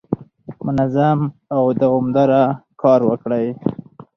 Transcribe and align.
منظم 0.65 1.19
او 1.55 1.63
دوامداره 1.81 2.41
کار 2.81 2.99
وکړئ. 3.09 3.47